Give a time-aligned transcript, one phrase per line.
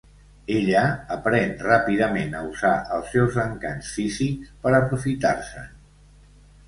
[0.53, 0.79] Ella
[1.15, 5.69] aprèn ràpidament a usar els seus encants físics per aprofitar-se'n.